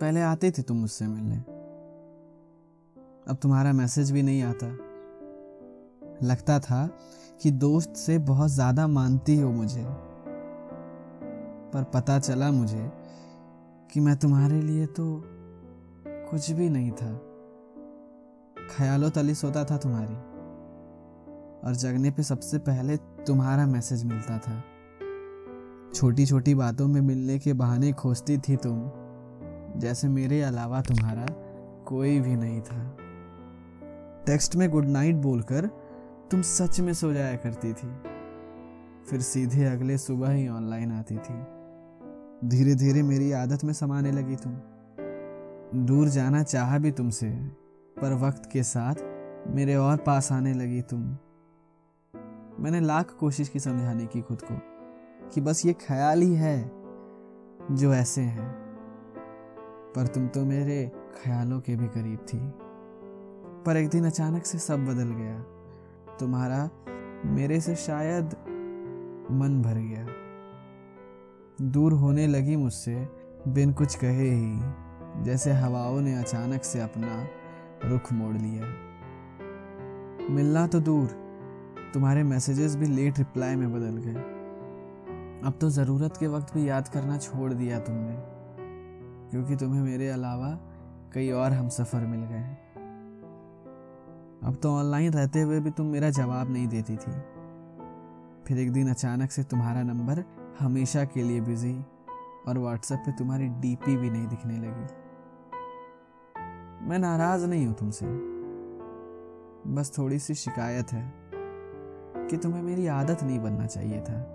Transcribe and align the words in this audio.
पहले 0.00 0.20
आते 0.20 0.50
थे 0.50 0.62
तुम 0.62 0.76
मुझसे 0.76 1.06
मिलने। 1.06 1.36
अब 3.28 3.36
तुम्हारा 3.42 3.72
मैसेज 3.72 4.10
भी 4.12 4.22
नहीं 4.22 4.42
आता। 4.42 4.66
लगता 6.26 6.58
था 6.60 6.86
कि 7.42 7.50
दोस्त 7.50 7.94
से 7.96 8.18
बहुत 8.18 8.50
ज़्यादा 8.50 8.86
मानती 8.86 9.36
हो 9.36 9.50
मुझे। 9.50 9.84
पर 11.72 11.84
पता 11.84 12.18
चला 12.18 12.50
मुझे 12.50 12.92
कि 13.92 14.00
मैं 14.00 14.16
तुम्हारे 14.16 14.62
लिए 14.62 14.86
तो 14.86 15.24
कुछ 16.06 16.50
भी 16.50 16.68
नहीं 16.68 16.90
था। 16.90 17.12
ख्यालों 18.76 19.10
तली 19.10 19.34
सोता 19.34 19.64
था 19.64 19.76
तुम्हारी। 19.76 20.14
और 21.66 21.74
जगने 21.74 22.10
पे 22.10 22.22
सबसे 22.22 22.58
पहले 22.58 22.96
तुम्हारा 22.96 23.66
मैसेज 23.66 24.04
मिलता 24.04 24.38
था। 24.38 24.62
छोटी 25.94 26.26
छोटी 26.26 26.54
बातों 26.54 26.88
में 26.88 27.00
मिलने 27.00 27.38
के 27.38 27.52
बहाने 27.52 27.92
खोजती 27.92 28.38
थी 28.38 28.56
तुम। 28.56 29.07
जैसे 29.78 30.08
मेरे 30.08 30.42
अलावा 30.42 30.80
तुम्हारा 30.80 31.26
कोई 31.84 32.20
भी 32.20 32.36
नहीं 32.36 32.60
था। 32.60 32.96
टेक्स्ट 34.26 34.56
में 34.56 34.70
गुड 34.70 34.84
नाइट 34.84 35.16
बोलकर 35.16 35.66
तुम 36.30 36.42
सच 36.42 36.80
में 36.80 36.92
सो 36.92 37.12
जाया 37.12 37.36
करती 37.36 37.72
थी। 37.72 37.96
फिर 39.10 39.20
सीधे 39.20 39.64
अगले 39.64 39.98
सुबह 39.98 40.30
ही 40.30 40.48
ऑनलाइन 40.48 40.92
आती 40.92 41.16
थी। 41.16 41.42
धीरे 42.48 42.74
धीरे 42.74 43.02
मेरी 43.02 43.32
आदत 43.32 43.64
में 43.64 43.72
समाने 43.72 44.12
लगी 44.12 44.36
तुम। 44.36 44.52
दूर 45.86 46.08
जाना 46.08 46.42
चाह 46.42 46.78
भी 46.78 46.90
तुमसे, 46.90 47.30
पर 48.00 48.14
वक्त 48.14 48.50
के 48.52 48.62
साथ 48.62 48.94
मेरे 49.46 49.76
और 49.76 49.96
पास 49.96 50.32
आने 50.32 50.54
लगी 50.54 50.82
तुम। 50.82 51.00
मैंने 52.60 52.80
लाख 52.80 53.10
कोशिश 53.10 53.48
की 53.48 53.60
समझाने 53.60 54.06
की 54.06 54.20
खुद 54.20 54.42
को, 54.42 54.60
कि 55.28 55.40
बस 55.40 55.66
ये 55.66 55.72
ख्याल 55.72 56.22
ही 56.22 56.34
है 56.34 56.70
जो 57.72 57.94
ऐसे 57.94 58.20
हैं। 58.20 58.67
पर 59.96 60.06
तुम 60.06 60.28
तो 60.28 60.44
मेरे 60.44 60.92
ख्यालों 61.22 61.60
के 61.60 61.76
भी 61.76 61.86
करीब 61.86 62.18
थी। 62.18 62.38
पर 63.66 63.76
एक 63.76 63.88
दिन 63.88 64.06
अचानक 64.06 64.44
से 64.44 64.58
सब 64.58 64.84
बदल 64.84 65.08
गया। 65.08 65.40
तुम्हारा 66.16 66.70
मेरे 67.24 67.60
से 67.60 67.74
शायद 67.74 68.24
मन 69.30 69.62
भर 69.62 69.74
गया। 69.74 70.06
दूर 71.62 71.92
होने 71.92 72.26
लगी 72.26 72.56
मुझसे, 72.56 73.08
बिन 73.48 73.72
कुछ 73.72 73.94
कहे 73.94 74.30
ही, 74.30 74.60
जैसे 75.22 75.52
हवाओं 75.52 76.00
ने 76.00 76.18
अचानक 76.18 76.64
से 76.64 76.80
अपना 76.80 77.28
रुख 77.84 78.12
मोड़ 78.12 78.34
लिया। 78.34 78.64
मिलना 80.30 80.66
तो 80.66 80.80
दूर, 80.80 81.06
तुम्हारे 81.94 82.22
मैसेजेस 82.22 82.76
भी 82.76 82.86
लेट 82.86 83.18
रिप्लाई 83.18 83.56
में 83.56 83.72
बदल 83.72 83.96
गए। 83.96 84.38
अब 85.44 85.54
तो 85.60 85.70
ज़रूरत 85.70 86.16
के 86.16 86.26
वक्त 86.26 86.54
भी 86.54 86.68
याद 86.68 86.88
करना 86.88 87.18
छोड़ 87.18 87.52
दिया 87.52 87.80
तुमने। 87.80 88.37
क्योंकि 89.30 89.56
तुम्हें 89.56 89.82
मेरे 89.82 90.08
अलावा 90.08 90.58
कई 91.14 91.30
और 91.30 91.52
हम 91.52 91.68
सफ़र 91.68 92.06
मिल 92.06 92.20
गए 92.20 92.36
हैं। 92.36 92.68
अब 94.44 94.56
तो 94.62 94.72
ऑनलाइन 94.72 95.12
रहते 95.12 95.42
हुए 95.42 95.60
भी 95.60 95.70
तुम 95.70 95.86
मेरा 95.86 96.10
जवाब 96.10 96.50
नहीं 96.50 96.68
देती 96.68 96.96
थी। 96.96 97.12
फिर 98.46 98.58
एक 98.58 98.72
दिन 98.72 98.90
अचानक 98.90 99.30
से 99.30 99.42
तुम्हारा 99.42 99.82
नंबर 99.82 100.24
हमेशा 100.60 101.04
के 101.04 101.22
लिए 101.22 101.40
बिज़ी 101.40 101.84
और 102.48 102.58
व्हाट्सएप 102.58 102.98
पे 102.98 103.12
तुम्हारी 103.12 103.48
डीपी 103.48 103.96
भी 103.96 104.10
नहीं 104.10 104.26
दिखने 104.26 104.58
लगी। 104.58 104.86
मैं 106.88 106.98
नाराज़ 106.98 107.46
नहीं 107.46 107.66
हूँ 107.66 107.74
तुमसे। 107.74 108.06
बस 109.74 109.92
थोड़ी 109.98 110.18
सी 110.18 110.34
शिकायत 110.34 110.92
है 110.92 111.12
कि 112.28 112.36
तुम्हें 112.36 112.62
मेरी 112.62 112.86
आदत 112.86 113.22
नहीं 113.22 113.38
बनना 113.38 113.66
चाहिए 113.66 114.00
था। 114.00 114.34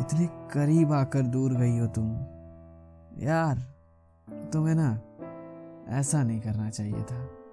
इतने 0.00 0.26
करीब 0.26 0.92
आकर 0.92 1.22
दूर 1.22 1.52
गई 1.52 1.78
हो 1.78 1.86
तुम। 1.86 2.33
यार 3.18 3.58
तुम्हें 4.52 4.74
ना 4.74 5.00
ऐसा 5.98 6.22
नहीं 6.22 6.40
करना 6.40 6.70
चाहिए 6.70 7.02
था। 7.02 7.43